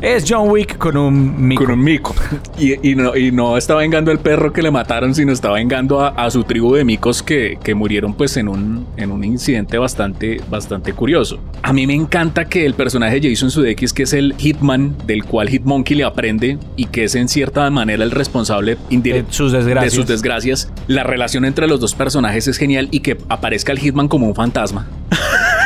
Es 0.01 0.25
John 0.27 0.50
Wick 0.50 0.77
con 0.77 0.98
un 0.98 1.48
mico. 1.48 1.63
Con 1.63 1.74
un 1.74 1.83
mico. 1.83 2.15
Y, 2.57 2.92
y 2.92 2.95
no, 2.95 3.15
y 3.15 3.31
no 3.31 3.57
está 3.57 3.75
vengando 3.75 4.12
el 4.12 4.19
perro 4.19 4.51
que 4.51 4.62
le 4.62 4.71
mataron, 4.71 5.15
sino 5.15 5.31
está 5.31 5.51
vengando 5.51 6.01
a, 6.01 6.09
a 6.09 6.30
su 6.31 6.44
tribu 6.44 6.74
de 6.75 6.83
micos 6.83 7.24
que, 7.24 7.57
que 7.63 7.74
murieron 7.75 8.13
pues 8.13 8.38
en 8.38 8.48
un, 8.48 8.88
en 8.98 9.12
un 9.12 9.24
incidente 9.24 9.77
bastante, 9.77 10.42
bastante 10.50 10.94
curioso. 10.94 11.39
A 11.63 11.74
mí 11.74 11.88
me 11.88 11.94
encanta 11.94 12.45
que 12.45 12.65
el 12.65 12.74
personaje 12.74 13.19
Jason 13.21 13.51
Sudeikis, 13.51 13.94
que 13.94 14.03
es 14.03 14.13
el 14.13 14.36
Hitman, 14.38 14.95
del 15.06 15.24
cual 15.24 15.50
Hitmonkey 15.50 15.98
le 15.98 16.03
aprende 16.03 16.57
y 16.75 16.86
que 16.86 17.06
es 17.06 17.15
en 17.15 17.27
cierta 17.27 17.69
manera 17.69 18.03
el 18.03 18.12
responsable 18.12 18.77
indirecto 18.89 19.30
De 19.30 19.33
sus 19.33 19.51
desgracias. 19.51 19.92
de 19.94 19.95
sus 19.95 20.07
desgracias, 20.07 20.71
la 20.88 21.03
relación 21.03 21.45
entre 21.45 21.68
los 21.68 21.80
dos 21.80 21.95
personajes 21.95 22.48
es 22.48 22.57
genial 22.57 22.88
y 22.92 23.00
que 23.01 23.18
aparezca 23.30 23.71
el 23.71 23.80
Hitman 23.80 24.07
como 24.07 24.27
un 24.27 24.36
fantasma. 24.36 24.88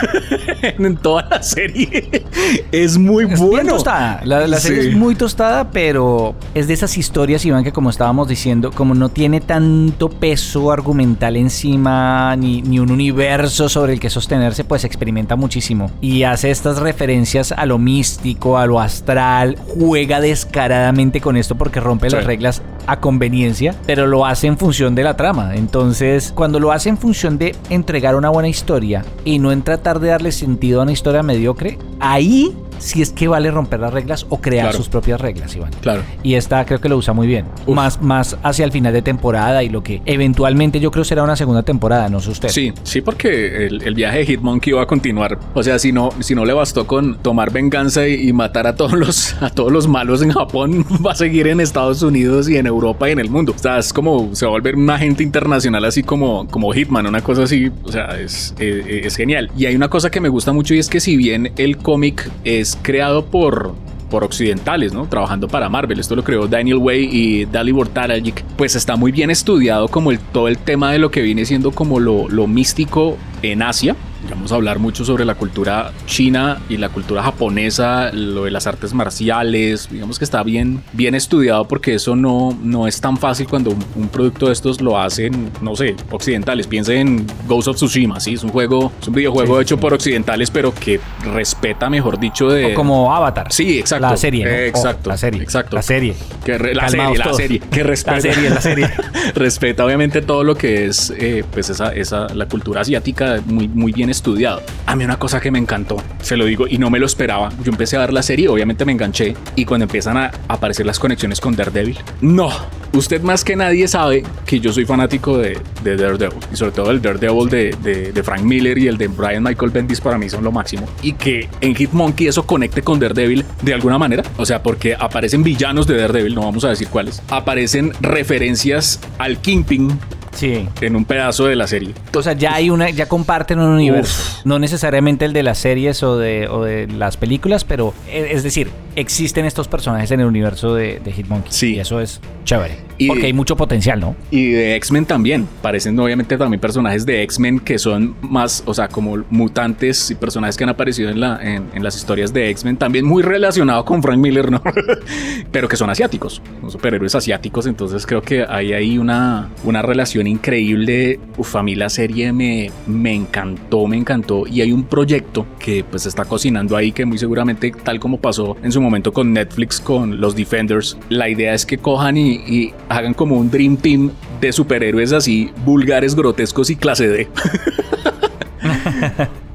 en 0.61 0.97
toda 0.97 1.27
la 1.29 1.43
serie 1.43 2.23
es 2.71 2.97
muy 2.97 3.23
Es 3.25 3.39
bien 3.39 3.49
bueno. 3.49 3.73
tostada. 3.73 4.21
La, 4.23 4.47
la 4.47 4.57
serie 4.57 4.81
Sí. 4.83 4.89
es 4.89 4.95
muy 4.95 5.15
tostada, 5.15 5.71
pero 5.71 6.35
es 6.53 6.67
de 6.67 6.73
esas 6.73 6.97
historias, 6.97 7.45
Iván, 7.45 7.63
que 7.63 7.71
como 7.71 7.89
estábamos 7.89 8.27
diciendo, 8.27 8.71
como 8.71 8.93
no 8.93 9.09
tiene 9.09 9.41
tanto 9.41 10.09
peso 10.09 10.71
argumental 10.71 11.35
encima, 11.37 12.35
ni, 12.35 12.61
ni 12.61 12.79
un 12.79 12.91
universo 12.91 13.69
sobre 13.69 13.93
el 13.93 13.99
que 13.99 14.09
sostenerse, 14.09 14.63
pues 14.63 14.83
experimenta 14.83 15.35
muchísimo. 15.35 15.89
Y 16.01 16.23
hace 16.23 16.51
estas 16.51 16.79
referencias 16.79 17.51
a 17.51 17.65
lo 17.65 17.77
místico, 17.77 18.57
a 18.57 18.65
lo 18.65 18.79
astral, 18.79 19.57
juega 19.79 20.19
descaradamente 20.21 21.21
con 21.21 21.37
esto 21.37 21.55
porque 21.55 21.79
rompe 21.79 22.09
Sí. 22.09 22.15
las 22.15 22.25
reglas 22.25 22.61
a 22.87 22.99
conveniencia, 22.99 23.73
pero 23.87 24.05
lo 24.05 24.25
hace 24.25 24.47
en 24.47 24.57
función 24.57 24.93
de 24.95 25.03
la 25.03 25.15
trama. 25.17 25.55
Entonces, 25.55 26.31
cuando 26.35 26.59
lo 26.59 26.71
hace 26.71 26.89
en 26.89 26.97
función 26.97 27.37
de 27.37 27.55
entregar 27.69 28.15
una 28.15 28.29
buena 28.29 28.47
historia 28.47 29.03
y 29.23 29.39
no 29.39 29.51
en 29.51 29.61
tratar 29.85 30.01
de 30.01 30.07
darle 30.07 30.31
sentido 30.31 30.79
a 30.79 30.83
una 30.83 30.93
historia 30.93 31.21
mediocre, 31.21 31.77
ahí 31.99 32.57
sí 32.79 33.01
es 33.01 33.11
que 33.11 33.27
vale 33.27 33.51
romper 33.51 33.79
las 33.79 33.93
reglas 33.93 34.25
o 34.29 34.39
crear 34.41 34.65
Claro. 34.65 34.77
sus 34.77 34.89
propias 34.89 35.21
reglas, 35.21 35.55
Iván. 35.55 35.71
Claro. 35.81 36.01
Y 36.23 36.35
esta 36.35 36.65
creo 36.65 36.79
que 36.81 36.89
lo 36.89 36.97
usa 36.97 37.13
muy 37.13 37.27
bien. 37.27 37.45
Uf. 37.65 37.75
Más, 37.75 38.01
más 38.01 38.37
hacia 38.43 38.65
el 38.65 38.71
final 38.71 38.93
de 38.93 39.01
temporada 39.01 39.63
y 39.63 39.69
lo 39.69 39.83
que 39.83 40.01
eventualmente 40.05 40.79
yo 40.79 40.91
creo 40.91 41.03
será 41.03 41.23
una 41.23 41.35
segunda 41.35 41.63
temporada, 41.63 42.09
no 42.09 42.19
sé 42.19 42.31
usted. 42.31 42.49
Sí, 42.49 42.73
sí, 42.83 43.01
porque 43.01 43.67
el, 43.67 43.81
el 43.83 43.93
viaje 43.95 44.19
de 44.19 44.25
Hitmonkey 44.25 44.73
va 44.73 44.83
a 44.83 44.87
continuar. 44.87 45.39
O 45.53 45.63
sea, 45.63 45.77
si 45.79 45.91
no, 45.91 46.09
si 46.19 46.35
no 46.35 46.45
le 46.45 46.53
bastó 46.53 46.87
con 46.87 47.17
tomar 47.21 47.51
venganza 47.51 48.07
y, 48.07 48.29
y 48.29 48.33
matar 48.33 48.67
a 48.67 48.75
todos 48.75 48.93
los 48.93 49.35
a 49.41 49.49
todos 49.49 49.71
los 49.71 49.87
malos 49.87 50.21
en 50.21 50.31
Japón, 50.31 50.85
va 51.05 51.11
a 51.11 51.15
seguir 51.15 51.47
en 51.47 51.59
Estados 51.59 52.01
Unidos 52.01 52.49
y 52.49 52.57
en 52.57 52.65
Europa 52.67 53.07
y 53.09 53.11
en 53.11 53.19
el 53.19 53.29
mundo. 53.29 53.53
O 53.55 53.59
sea, 53.59 53.77
es 53.77 53.93
como 53.93 54.33
se 54.33 54.45
va 54.45 54.49
a 54.49 54.53
volver 54.53 54.75
un 54.75 54.89
agente 54.89 55.23
internacional 55.23 55.85
así 55.85 56.03
como, 56.03 56.47
como 56.47 56.71
Hitman, 56.73 57.05
una 57.07 57.21
cosa 57.21 57.43
así. 57.43 57.71
O 57.83 57.91
sea, 57.91 58.19
es, 58.19 58.55
eh, 58.59 59.01
es 59.03 59.15
genial. 59.15 59.51
Y 59.57 59.65
hay 59.65 59.75
una 59.75 59.89
cosa 59.89 60.09
que 60.09 60.19
me 60.21 60.29
gusta 60.29 60.53
mucho 60.53 60.73
y 60.73 60.79
es 60.79 60.89
que 60.89 60.99
si 60.99 61.15
bien 61.17 61.51
el 61.57 61.77
cómic 61.77 62.29
es 62.43 62.64
creado 62.81 63.25
por 63.25 63.75
por 64.09 64.23
occidentales, 64.23 64.93
¿no? 64.93 65.07
Trabajando 65.07 65.47
para 65.47 65.67
Marvel. 65.67 65.99
Esto 65.99 66.15
lo 66.15 66.23
creó 66.23 66.47
Daniel 66.47 66.77
Way 66.77 67.09
y 67.11 67.45
Dalibor 67.45 67.87
Tarajic. 67.89 68.43
Pues 68.55 68.75
está 68.75 68.95
muy 68.95 69.11
bien 69.11 69.29
estudiado 69.31 69.87
como 69.87 70.15
todo 70.31 70.47
el 70.47 70.57
tema 70.57 70.91
de 70.91 70.99
lo 70.99 71.11
que 71.11 71.21
viene 71.21 71.45
siendo 71.45 71.71
como 71.71 71.99
lo, 71.99 72.29
lo 72.29 72.47
místico 72.47 73.17
en 73.41 73.61
Asia. 73.61 73.95
Vamos 74.29 74.51
a 74.51 74.55
hablar 74.55 74.79
mucho 74.79 75.05
sobre 75.05 75.25
la 75.25 75.35
cultura 75.35 75.91
china 76.05 76.59
y 76.69 76.77
la 76.77 76.89
cultura 76.89 77.23
japonesa, 77.23 78.11
lo 78.11 78.45
de 78.45 78.51
las 78.51 78.67
artes 78.67 78.93
marciales. 78.93 79.87
Digamos 79.91 80.17
que 80.19 80.25
está 80.25 80.43
bien, 80.43 80.81
bien 80.93 81.15
estudiado 81.15 81.67
porque 81.67 81.95
eso 81.95 82.15
no, 82.15 82.57
no 82.61 82.87
es 82.87 82.99
tan 83.01 83.17
fácil 83.17 83.47
cuando 83.47 83.71
un, 83.71 83.83
un 83.95 84.07
producto 84.09 84.47
de 84.47 84.53
estos 84.53 84.81
lo 84.81 84.99
hacen, 84.99 85.51
no 85.61 85.75
sé, 85.75 85.95
occidentales. 86.11 86.67
Piensen 86.67 86.97
en 86.97 87.27
Ghost 87.47 87.67
of 87.67 87.75
Tsushima, 87.77 88.19
¿sí? 88.19 88.33
Es 88.33 88.43
un 88.43 88.49
juego, 88.51 88.91
es 89.01 89.07
un 89.07 89.13
videojuego 89.15 89.55
Sí, 89.57 89.61
hecho 89.63 89.79
por 89.79 89.93
occidentales, 89.93 90.51
pero 90.51 90.73
que 90.73 90.99
respeta, 91.23 91.89
mejor 91.89 92.19
dicho, 92.19 92.49
de... 92.49 92.65
O 92.65 92.73
como 92.73 93.15
Avatar. 93.15 93.51
Sí, 93.51 93.79
exacto. 93.79 94.07
La 94.09 94.17
serie. 94.17 94.45
¿no? 94.45 94.51
Eh, 94.51 94.65
Oh, 94.65 94.67
exacto. 94.67 95.09
la 95.09 95.17
serie. 95.17 95.41
Exacto. 95.43 95.75
La 95.75 95.81
serie. 95.81 96.15
Que 96.43 96.57
re- 96.57 96.73
la 96.75 96.89
serie, 96.89 97.17
la 97.17 97.33
serie. 97.33 97.59
Que 97.59 97.83
respeta. 97.83 98.15
La 98.17 98.21
serie, 98.21 98.49
la 98.49 98.61
serie. 98.61 98.89
respeta 99.35 99.85
obviamente 99.85 100.21
todo 100.21 100.43
lo 100.43 100.55
que 100.55 100.85
es 100.85 101.13
eh, 101.17 101.43
pues 101.51 101.69
esa, 101.69 101.93
esa, 101.93 102.27
la 102.33 102.47
cultura 102.47 102.81
asiática 102.81 103.41
muy, 103.45 103.67
muy 103.67 103.91
bien 103.91 104.09
estudiado. 104.15 104.61
A 104.85 104.95
mí 104.95 105.03
una 105.03 105.19
cosa 105.19 105.39
que 105.39 105.51
me 105.51 105.59
encantó, 105.59 105.97
se 106.21 106.37
lo 106.37 106.45
digo 106.45 106.67
y 106.67 106.77
no 106.77 106.89
me 106.89 106.99
lo 106.99 107.05
esperaba. 107.05 107.49
Yo 107.63 107.71
empecé 107.71 107.97
a 107.97 107.99
ver 107.99 108.13
la 108.13 108.23
serie, 108.23 108.47
obviamente 108.47 108.85
me 108.85 108.91
enganché 108.91 109.35
y 109.55 109.65
cuando 109.65 109.83
empiezan 109.83 110.17
a 110.17 110.31
aparecer 110.47 110.85
las 110.85 110.99
conexiones 110.99 111.39
con 111.39 111.55
Daredevil, 111.55 111.97
no, 112.21 112.49
usted 112.93 113.21
más 113.21 113.43
que 113.43 113.55
nadie 113.55 113.87
sabe 113.87 114.23
que 114.45 114.59
yo 114.59 114.71
soy 114.71 114.85
fanático 114.85 115.37
de, 115.37 115.59
de 115.83 115.97
Daredevil 115.97 116.39
y 116.51 116.55
sobre 116.55 116.71
todo 116.71 116.91
el 116.91 117.01
Daredevil 117.01 117.49
de, 117.49 117.75
de, 117.81 118.11
de, 118.11 118.23
Frank 118.23 118.41
Miller 118.41 118.77
y 118.77 118.87
el 118.87 118.97
de 118.97 119.07
Brian 119.07 119.43
Michael 119.43 119.71
Bendis 119.71 120.01
para 120.01 120.17
mí 120.17 120.29
son 120.29 120.43
lo 120.43 120.51
máximo 120.51 120.87
y 121.01 121.13
que 121.13 121.49
en 121.61 121.75
Hitmonkey 121.75 122.27
eso 122.27 122.45
conecte 122.45 122.81
con 122.81 122.99
Daredevil 122.99 123.45
de 123.61 123.73
alguna 123.73 123.97
manera, 123.97 124.23
o 124.37 124.45
sea, 124.45 124.63
porque 124.63 124.95
aparecen 124.97 125.43
villanos 125.43 125.87
de 125.87 125.97
Daredevil, 125.97 126.35
no 126.35 126.41
vamos 126.41 126.63
a 126.63 126.69
decir 126.69 126.87
cuáles, 126.87 127.21
aparecen 127.29 127.93
referencias 128.01 128.99
al 129.17 129.39
Kingpin 129.39 129.99
Sí. 130.35 130.67
En 130.81 130.95
un 130.95 131.05
pedazo 131.05 131.45
de 131.45 131.55
la 131.55 131.67
serie. 131.67 131.93
O 132.13 132.21
sea, 132.21 132.33
ya 132.33 132.53
hay 132.53 132.69
una, 132.69 132.89
ya 132.89 133.07
comparten 133.07 133.59
un 133.59 133.69
universo. 133.69 134.41
No 134.43 134.59
necesariamente 134.59 135.25
el 135.25 135.33
de 135.33 135.43
las 135.43 135.57
series 135.57 136.03
o 136.03 136.17
de, 136.17 136.47
o 136.47 136.63
de 136.63 136.87
las 136.87 137.17
películas, 137.17 137.63
pero 137.63 137.93
e, 138.07 138.29
es 138.31 138.43
decir, 138.43 138.69
existen 138.95 139.45
estos 139.45 139.67
personajes 139.67 140.11
en 140.11 140.19
el 140.19 140.25
universo 140.27 140.75
de, 140.75 140.99
de 140.99 141.11
Hitmonkey. 141.11 141.51
Sí. 141.51 141.75
Y 141.75 141.79
eso 141.79 141.99
es 142.01 142.21
chévere. 142.45 142.85
Y 142.97 143.07
porque 143.07 143.21
de- 143.23 143.27
hay 143.27 143.33
mucho 143.33 143.57
potencial, 143.57 143.99
¿no? 143.99 144.15
Y 144.31 144.51
de 144.51 144.75
X-Men 144.77 145.05
también. 145.05 145.45
Parecen 145.61 145.99
obviamente 145.99 146.37
también 146.37 146.61
personajes 146.61 147.05
de 147.05 147.23
X-Men 147.23 147.59
que 147.59 147.77
son 147.77 148.15
más, 148.21 148.63
o 148.65 148.73
sea, 148.73 148.87
como 148.87 149.17
mutantes 149.29 150.11
y 150.11 150.15
personajes 150.15 150.55
que 150.55 150.63
han 150.63 150.69
aparecido 150.69 151.09
en, 151.09 151.19
la, 151.19 151.37
en, 151.41 151.65
en 151.73 151.83
las 151.83 151.97
historias 151.97 152.31
de 152.31 152.49
X-Men. 152.51 152.77
También 152.77 153.03
muy 153.05 153.21
relacionado 153.21 153.83
con 153.83 154.01
Frank 154.01 154.17
Miller, 154.19 154.49
¿no? 154.49 154.61
Pero 155.51 155.67
que 155.67 155.75
son 155.75 155.89
asiáticos, 155.89 156.41
son 156.61 156.71
superhéroes 156.71 157.15
asiáticos. 157.15 157.65
Entonces 157.67 158.05
creo 158.05 158.21
que 158.21 158.45
hay 158.47 158.71
ahí 158.71 158.97
una, 158.97 159.49
una 159.65 159.81
relación 159.81 160.25
increíble. 160.27 161.19
Uf, 161.37 161.55
a 161.57 161.63
mí 161.63 161.75
la 161.75 161.89
serie 161.89 162.31
me, 162.31 162.71
me 162.87 163.13
encantó, 163.13 163.87
me 163.87 163.97
encantó. 163.97 164.47
Y 164.47 164.61
hay 164.61 164.71
un 164.71 164.83
proyecto 164.85 165.45
que 165.59 165.83
pues 165.83 166.03
se 166.03 166.09
está 166.09 166.23
cocinando 166.25 166.77
ahí 166.77 166.91
que 166.93 167.05
muy 167.05 167.17
seguramente, 167.17 167.71
tal 167.83 167.99
como 167.99 168.19
pasó 168.21 168.55
en 168.63 168.71
su 168.71 168.79
momento 168.81 169.11
con 169.11 169.33
Netflix, 169.33 169.81
con 169.81 170.21
los 170.21 170.35
Defenders, 170.35 170.97
la 171.09 171.27
idea 171.27 171.53
es 171.53 171.65
que 171.65 171.77
cojan 171.77 172.15
y, 172.17 172.34
y 172.35 172.73
hagan 172.89 173.13
como 173.13 173.37
un 173.37 173.49
Dream 173.49 173.77
Team 173.77 174.11
de 174.41 174.51
superhéroes 174.51 175.11
así 175.11 175.51
vulgares, 175.65 176.15
grotescos 176.15 176.69
y 176.69 176.75
clase 176.75 177.07
D. 177.07 177.27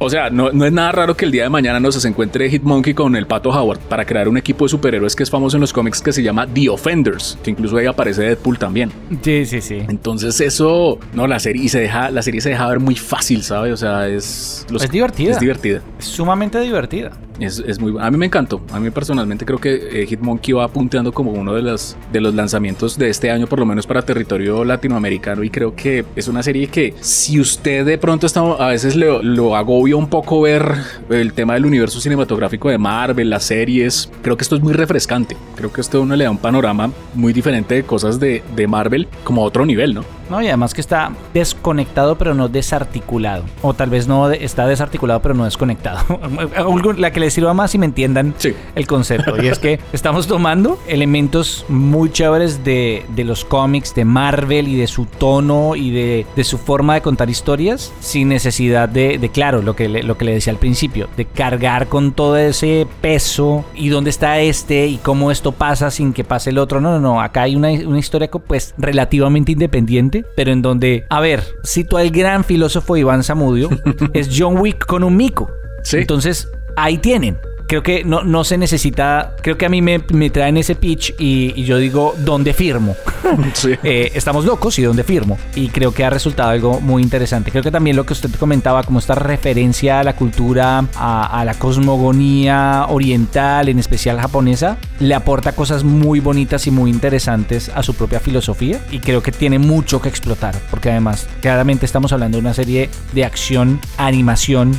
O 0.02 0.08
sea, 0.08 0.30
no, 0.30 0.50
no 0.50 0.64
es 0.64 0.72
nada 0.72 0.92
raro 0.92 1.14
que 1.14 1.26
el 1.26 1.30
día 1.30 1.42
de 1.42 1.50
mañana 1.50 1.78
nos 1.78 1.94
se 1.96 2.08
encuentre 2.08 2.48
Hitmonkey 2.48 2.94
con 2.94 3.14
el 3.16 3.26
Pato 3.26 3.50
Howard 3.50 3.80
para 3.80 4.06
crear 4.06 4.28
un 4.28 4.38
equipo 4.38 4.64
de 4.64 4.70
superhéroes 4.70 5.14
que 5.14 5.22
es 5.24 5.28
famoso 5.30 5.58
en 5.58 5.60
los 5.60 5.74
cómics 5.74 6.00
que 6.00 6.10
se 6.12 6.22
llama 6.22 6.46
The 6.46 6.70
Offenders, 6.70 7.36
que 7.42 7.50
incluso 7.50 7.76
ahí 7.76 7.84
aparece 7.84 8.22
Deadpool 8.22 8.58
también. 8.58 8.90
Sí, 9.22 9.44
sí, 9.44 9.60
sí. 9.60 9.82
Entonces 9.88 10.40
eso, 10.40 10.98
no, 11.12 11.26
la 11.26 11.38
serie 11.38 11.64
y 11.64 11.68
se 11.68 11.80
deja, 11.80 12.10
la 12.10 12.22
serie 12.22 12.40
se 12.40 12.48
deja 12.48 12.66
ver 12.68 12.80
muy 12.80 12.94
fácil, 12.96 13.42
¿sabes? 13.42 13.74
O 13.74 13.76
sea, 13.76 14.08
es 14.08 14.66
los- 14.70 14.82
Es 14.82 14.90
divertida. 14.90 15.32
Es 15.32 15.40
divertida. 15.40 15.82
Es 15.98 16.06
sumamente 16.06 16.58
divertida. 16.60 17.10
Es, 17.38 17.58
es 17.66 17.80
muy 17.80 17.94
A 17.98 18.10
mí 18.10 18.18
me 18.18 18.26
encantó. 18.26 18.60
A 18.70 18.78
mí 18.80 18.90
personalmente 18.90 19.46
creo 19.46 19.58
que 19.58 20.02
eh, 20.02 20.06
Hitmonkey 20.06 20.52
va 20.52 20.64
apunteando 20.64 21.10
como 21.12 21.32
uno 21.32 21.54
de 21.54 21.62
los, 21.62 21.96
de 22.12 22.20
los 22.20 22.34
lanzamientos 22.34 22.98
de 22.98 23.08
este 23.08 23.30
año, 23.30 23.46
por 23.46 23.58
lo 23.58 23.64
menos 23.66 23.86
para 23.86 24.02
territorio 24.02 24.62
latinoamericano. 24.62 25.42
Y 25.42 25.48
creo 25.48 25.74
que 25.74 26.04
es 26.16 26.28
una 26.28 26.42
serie 26.42 26.66
que 26.68 26.94
si 27.00 27.40
usted 27.40 27.86
de 27.86 27.96
pronto 27.96 28.26
está, 28.26 28.40
a 28.40 28.68
veces 28.68 28.94
le- 28.96 29.22
lo 29.22 29.56
agobia 29.56 29.89
un 29.98 30.08
poco 30.08 30.40
ver 30.40 30.74
el 31.10 31.32
tema 31.32 31.54
del 31.54 31.66
universo 31.66 32.00
cinematográfico 32.00 32.68
de 32.68 32.78
Marvel, 32.78 33.30
las 33.30 33.44
series, 33.44 34.10
creo 34.22 34.36
que 34.36 34.42
esto 34.42 34.56
es 34.56 34.62
muy 34.62 34.72
refrescante. 34.72 35.36
Creo 35.56 35.72
que 35.72 35.80
esto 35.80 35.98
a 35.98 36.00
uno 36.00 36.16
le 36.16 36.24
da 36.24 36.30
un 36.30 36.38
panorama 36.38 36.90
muy 37.14 37.32
diferente 37.32 37.74
de 37.74 37.82
cosas 37.82 38.18
de, 38.20 38.42
de 38.56 38.66
Marvel 38.66 39.08
como 39.24 39.42
a 39.42 39.44
otro 39.44 39.64
nivel, 39.66 39.94
¿no? 39.94 40.04
No, 40.30 40.40
y 40.40 40.46
además 40.46 40.74
que 40.74 40.80
está 40.80 41.10
desconectado 41.34 42.16
pero 42.16 42.34
no 42.34 42.48
desarticulado. 42.48 43.44
O 43.62 43.74
tal 43.74 43.90
vez 43.90 44.06
no 44.06 44.30
está 44.30 44.66
desarticulado 44.66 45.20
pero 45.20 45.34
no 45.34 45.44
desconectado. 45.44 46.00
La 46.96 47.12
que 47.12 47.20
les 47.20 47.34
sirva 47.34 47.52
más 47.54 47.74
y 47.74 47.78
me 47.78 47.86
entiendan 47.86 48.34
Sí. 48.38 48.54
el 48.74 48.86
concepto. 48.86 49.42
Y 49.42 49.48
es 49.48 49.58
que 49.58 49.80
estamos 49.92 50.26
tomando 50.26 50.78
elementos 50.86 51.64
muy 51.68 52.10
chéveres 52.10 52.62
de, 52.64 53.04
de 53.14 53.24
los 53.24 53.44
cómics, 53.44 53.94
de 53.94 54.04
Marvel 54.04 54.68
y 54.68 54.76
de 54.76 54.86
su 54.86 55.06
tono 55.06 55.74
y 55.76 55.90
de, 55.90 56.26
de 56.36 56.44
su 56.44 56.58
forma 56.58 56.94
de 56.94 57.02
contar 57.02 57.28
historias 57.28 57.92
sin 58.00 58.28
necesidad 58.28 58.88
de, 58.88 59.18
de, 59.18 59.28
claro, 59.30 59.62
lo 59.62 59.74
que, 59.80 59.88
le, 59.88 60.02
lo 60.02 60.18
que 60.18 60.26
le 60.26 60.34
decía 60.34 60.52
al 60.52 60.58
principio, 60.58 61.08
de 61.16 61.24
cargar 61.24 61.86
con 61.86 62.12
todo 62.12 62.36
ese 62.36 62.86
peso 63.00 63.64
y 63.74 63.88
dónde 63.88 64.10
está 64.10 64.38
este 64.38 64.86
y 64.86 64.98
cómo 64.98 65.30
esto 65.30 65.52
pasa 65.52 65.90
sin 65.90 66.12
que 66.12 66.22
pase 66.22 66.50
el 66.50 66.58
otro. 66.58 66.82
No, 66.82 66.92
no, 66.92 67.00
no. 67.00 67.22
Acá 67.22 67.42
hay 67.42 67.56
una, 67.56 67.70
una 67.70 67.98
historia 67.98 68.30
pues 68.30 68.74
relativamente 68.76 69.52
independiente, 69.52 70.26
pero 70.36 70.52
en 70.52 70.60
donde, 70.60 71.06
a 71.08 71.20
ver, 71.20 71.42
cito 71.64 71.96
al 71.96 72.10
gran 72.10 72.44
filósofo 72.44 72.98
Iván 72.98 73.24
Zamudio, 73.24 73.70
es 74.12 74.28
John 74.36 74.58
Wick 74.58 74.84
con 74.84 75.02
un 75.02 75.16
mico. 75.16 75.50
Sí. 75.82 75.96
Entonces, 75.96 76.46
ahí 76.76 76.98
tienen. 76.98 77.38
Creo 77.70 77.84
que 77.84 78.02
no, 78.02 78.24
no 78.24 78.42
se 78.42 78.58
necesita. 78.58 79.36
Creo 79.42 79.56
que 79.56 79.64
a 79.64 79.68
mí 79.68 79.80
me, 79.80 80.02
me 80.12 80.28
traen 80.28 80.56
ese 80.56 80.74
pitch 80.74 81.14
y, 81.20 81.52
y 81.54 81.62
yo 81.62 81.78
digo, 81.78 82.16
¿dónde 82.18 82.52
firmo? 82.52 82.96
Sí. 83.52 83.74
Eh, 83.84 84.10
estamos 84.14 84.44
locos 84.44 84.76
y 84.80 84.82
dónde 84.82 85.04
firmo. 85.04 85.38
Y 85.54 85.68
creo 85.68 85.94
que 85.94 86.04
ha 86.04 86.10
resultado 86.10 86.50
algo 86.50 86.80
muy 86.80 87.00
interesante. 87.00 87.52
Creo 87.52 87.62
que 87.62 87.70
también 87.70 87.94
lo 87.94 88.04
que 88.04 88.12
usted 88.12 88.28
comentaba, 88.34 88.82
como 88.82 88.98
esta 88.98 89.14
referencia 89.14 90.00
a 90.00 90.02
la 90.02 90.16
cultura, 90.16 90.84
a, 90.96 91.40
a 91.40 91.44
la 91.44 91.54
cosmogonía 91.54 92.86
oriental, 92.88 93.68
en 93.68 93.78
especial 93.78 94.20
japonesa, 94.20 94.78
le 94.98 95.14
aporta 95.14 95.52
cosas 95.52 95.84
muy 95.84 96.18
bonitas 96.18 96.66
y 96.66 96.72
muy 96.72 96.90
interesantes 96.90 97.70
a 97.72 97.84
su 97.84 97.94
propia 97.94 98.18
filosofía. 98.18 98.80
Y 98.90 98.98
creo 98.98 99.22
que 99.22 99.30
tiene 99.30 99.60
mucho 99.60 100.00
que 100.00 100.08
explotar. 100.08 100.56
Porque 100.70 100.90
además, 100.90 101.28
claramente 101.40 101.86
estamos 101.86 102.12
hablando 102.12 102.38
de 102.38 102.40
una 102.40 102.54
serie 102.54 102.90
de 103.12 103.24
acción, 103.24 103.80
animación, 103.96 104.76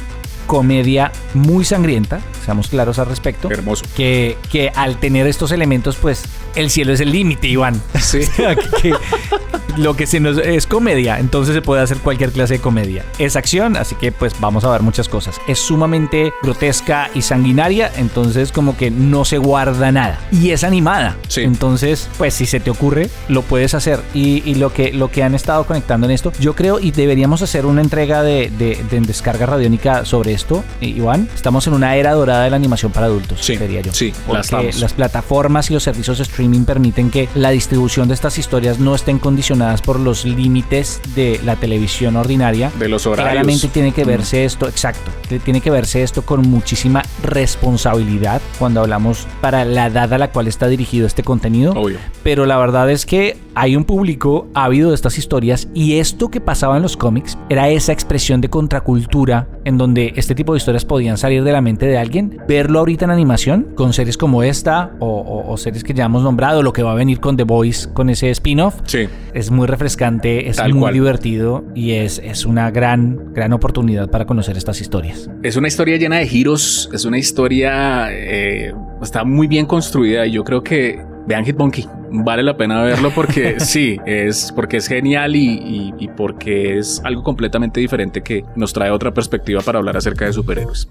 comedia 0.51 1.13
muy 1.33 1.63
sangrienta, 1.63 2.19
seamos 2.43 2.67
claros 2.67 2.99
al 2.99 3.05
respecto. 3.05 3.49
Hermoso. 3.49 3.85
Que, 3.95 4.37
que 4.51 4.69
al 4.75 4.99
tener 4.99 5.25
estos 5.25 5.53
elementos, 5.53 5.95
pues 5.95 6.25
el 6.55 6.69
cielo 6.69 6.91
es 6.91 6.99
el 6.99 7.13
límite, 7.13 7.47
Iván. 7.47 7.81
Sí. 7.97 8.19
O 8.31 8.33
sea, 8.33 8.55
que 8.55 8.93
lo 9.77 9.95
que 9.95 10.07
se 10.07 10.19
nos 10.19 10.37
es 10.37 10.67
comedia, 10.67 11.19
entonces 11.19 11.53
se 11.55 11.61
puede 11.61 11.81
hacer 11.81 11.97
cualquier 11.97 12.31
clase 12.31 12.55
de 12.55 12.59
comedia. 12.59 13.03
Es 13.19 13.35
acción, 13.35 13.77
así 13.77 13.95
que 13.95 14.11
pues 14.11 14.33
vamos 14.39 14.63
a 14.63 14.71
ver 14.71 14.81
muchas 14.81 15.07
cosas. 15.09 15.39
Es 15.47 15.59
sumamente 15.59 16.33
grotesca 16.43 17.09
y 17.13 17.21
sanguinaria, 17.21 17.91
entonces 17.97 18.51
como 18.51 18.77
que 18.77 18.91
no 18.91 19.25
se 19.25 19.37
guarda 19.37 19.91
nada. 19.91 20.19
Y 20.31 20.51
es 20.51 20.63
animada. 20.63 21.17
Sí. 21.27 21.41
Entonces, 21.41 22.09
pues 22.17 22.33
si 22.33 22.45
se 22.45 22.59
te 22.59 22.69
ocurre, 22.69 23.09
lo 23.27 23.41
puedes 23.41 23.73
hacer. 23.73 23.99
Y, 24.13 24.43
y 24.49 24.55
lo, 24.55 24.73
que, 24.73 24.91
lo 24.93 25.09
que 25.11 25.23
han 25.23 25.35
estado 25.35 25.65
conectando 25.65 26.05
en 26.05 26.11
esto, 26.11 26.31
yo 26.39 26.55
creo, 26.55 26.79
y 26.79 26.91
deberíamos 26.91 27.41
hacer 27.41 27.65
una 27.65 27.81
entrega 27.81 28.23
de, 28.23 28.49
de- 28.57 28.83
de 28.89 29.01
descarga 29.01 29.45
radiónica 29.45 30.05
sobre 30.05 30.33
esto, 30.33 30.63
Iván. 30.81 31.29
Estamos 31.33 31.67
en 31.67 31.73
una 31.73 31.95
era 31.95 32.13
dorada 32.13 32.43
de 32.43 32.49
la 32.49 32.55
animación 32.55 32.91
para 32.91 33.07
adultos, 33.07 33.39
Sí, 33.41 33.55
creería 33.57 33.81
yo. 33.81 33.93
sí, 33.93 34.13
Porque 34.27 34.71
las 34.79 34.93
plataformas 34.93 35.69
y 35.69 35.73
los 35.73 35.83
servicios 35.83 36.17
de 36.17 36.23
streaming 36.23 36.65
permiten 36.65 37.09
que 37.09 37.29
la 37.35 37.49
distribución 37.51 38.07
de 38.07 38.13
estas 38.13 38.37
historias 38.37 38.79
no 38.79 38.95
estén 38.95 39.19
condicionadas 39.19 39.60
por 39.83 39.99
los 39.99 40.25
límites 40.25 40.99
de 41.15 41.39
la 41.45 41.55
televisión 41.55 42.15
ordinaria. 42.15 42.71
De 42.79 42.87
los 42.89 43.05
horarios. 43.05 43.31
Claramente 43.31 43.67
tiene 43.69 43.91
que 43.91 44.03
verse 44.03 44.43
esto, 44.45 44.67
exacto, 44.67 45.11
tiene 45.43 45.61
que 45.61 45.69
verse 45.71 46.03
esto 46.03 46.23
con 46.23 46.41
muchísima 46.49 47.03
responsabilidad 47.23 48.41
cuando 48.59 48.81
hablamos 48.81 49.27
para 49.41 49.63
la 49.65 49.87
edad 49.87 50.11
a 50.13 50.17
la 50.17 50.31
cual 50.31 50.47
está 50.47 50.67
dirigido 50.67 51.07
este 51.07 51.23
contenido. 51.23 51.73
Obvio. 51.73 51.97
Pero 52.23 52.45
la 52.45 52.57
verdad 52.57 52.89
es 52.89 53.05
que 53.05 53.37
hay 53.55 53.75
un 53.75 53.83
público 53.83 54.47
ávido 54.53 54.89
de 54.89 54.95
estas 54.95 55.17
historias 55.17 55.67
y 55.73 55.99
esto 55.99 56.29
que 56.29 56.41
pasaba 56.41 56.77
en 56.77 56.83
los 56.83 56.97
cómics 56.97 57.37
era 57.49 57.69
esa 57.69 57.91
expresión 57.91 58.41
de 58.41 58.49
contracultura 58.49 59.47
en 59.65 59.77
donde 59.77 60.13
este 60.15 60.33
tipo 60.35 60.53
de 60.53 60.57
historias 60.57 60.85
podían 60.85 61.17
salir 61.17 61.43
de 61.43 61.51
la 61.51 61.61
mente 61.61 61.85
de 61.85 61.97
alguien. 61.97 62.37
Verlo 62.47 62.79
ahorita 62.79 63.05
en 63.05 63.11
animación 63.11 63.67
con 63.75 63.93
series 63.93 64.17
como 64.17 64.41
esta 64.43 64.91
o, 64.99 65.07
o- 65.07 65.51
o 65.51 65.57
series 65.57 65.83
que 65.83 65.93
ya 65.93 66.05
hemos 66.05 66.23
nombrado, 66.23 66.63
lo 66.63 66.73
que 66.73 66.81
va 66.83 66.91
a 66.93 66.95
venir 66.95 67.19
con 67.19 67.37
The 67.37 67.43
Voice, 67.43 67.89
con 67.93 68.09
ese 68.09 68.29
spin-off, 68.31 68.75
Sí. 68.85 69.07
Es 69.51 69.57
muy 69.57 69.67
refrescante, 69.67 70.47
es 70.47 70.55
Tal 70.57 70.71
muy 70.71 70.79
cual. 70.81 70.93
divertido 70.93 71.63
y 71.75 71.91
es, 71.91 72.19
es 72.23 72.45
una 72.45 72.71
gran, 72.71 73.33
gran 73.33 73.51
oportunidad 73.51 74.09
para 74.09 74.25
conocer 74.25 74.55
estas 74.55 74.79
historias. 74.79 75.29
Es 75.43 75.57
una 75.57 75.67
historia 75.67 75.97
llena 75.97 76.17
de 76.19 76.27
giros, 76.27 76.89
es 76.93 77.03
una 77.03 77.17
historia, 77.17 78.07
eh, 78.11 78.73
está 79.01 79.25
muy 79.25 79.47
bien 79.47 79.65
construida 79.65 80.25
y 80.25 80.31
yo 80.31 80.43
creo 80.45 80.63
que 80.63 81.03
vean 81.27 81.43
Hitmonkey, 81.45 81.85
vale 82.11 82.43
la 82.43 82.55
pena 82.55 82.81
verlo 82.83 83.11
porque 83.13 83.59
sí, 83.59 83.99
es 84.05 84.53
porque 84.55 84.77
es 84.77 84.87
genial 84.87 85.35
y, 85.35 85.45
y- 85.53 85.93
y 85.99 86.07
porque 86.07 86.77
es 86.77 87.01
algo 87.03 87.21
completamente 87.23 87.79
diferente 87.81 88.21
que 88.21 88.45
nos 88.55 88.71
trae 88.71 88.89
otra 88.89 89.13
perspectiva 89.13 89.61
para 89.61 89.79
hablar 89.79 89.97
acerca 89.97 90.25
de 90.25 90.33
superhéroes. 90.33 90.87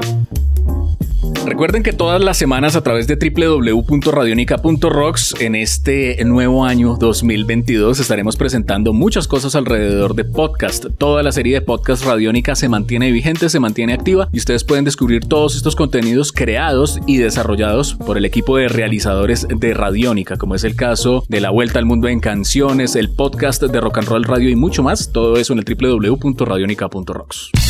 Recuerden 1.47 1.83
que 1.83 1.95
todas 1.95 2.23
las 2.23 2.37
semanas 2.37 2.77
a 2.77 2.83
través 2.83 3.07
de 3.07 3.17
www.radionica.rocks 3.17 5.41
en 5.41 5.55
este 5.55 6.23
nuevo 6.25 6.67
año 6.67 6.97
2022 7.01 7.99
estaremos 7.99 8.37
presentando 8.37 8.93
muchas 8.93 9.27
cosas 9.27 9.55
alrededor 9.55 10.15
de 10.15 10.25
podcast. 10.25 10.85
Toda 10.99 11.23
la 11.23 11.33
serie 11.33 11.55
de 11.55 11.63
podcast 11.63 12.05
Radiónica 12.05 12.55
se 12.55 12.69
mantiene 12.69 13.11
vigente, 13.11 13.49
se 13.49 13.59
mantiene 13.59 13.95
activa 13.95 14.29
y 14.33 14.39
ustedes 14.39 14.65
pueden 14.65 14.85
descubrir 14.85 15.25
todos 15.25 15.57
estos 15.57 15.77
contenidos 15.77 16.31
creados 16.33 17.01
y 17.07 17.17
desarrollados 17.17 17.95
por 17.95 18.19
el 18.19 18.27
equipo 18.27 18.59
de 18.59 18.69
realizadores 18.69 19.49
de 19.49 19.73
Radiónica, 19.75 20.37
como 20.37 20.55
es 20.55 20.65
el 20.65 20.77
caso 20.77 21.25
de 21.29 21.41
La 21.41 21.49
Vuelta 21.51 21.79
al 21.79 21.87
Mundo 21.87 22.09
en 22.09 22.21
Canciones, 22.21 22.97
el 22.97 23.09
podcast 23.11 23.63
de 23.63 23.81
Rock 23.81 23.97
and 23.99 24.09
Roll 24.09 24.25
Radio 24.25 24.51
y 24.51 24.57
mucho 24.57 24.83
más. 24.83 25.11
Todo 25.11 25.37
eso 25.37 25.55
en 25.55 25.61
el 25.61 25.65
www.radionica.rocks. 25.65 27.70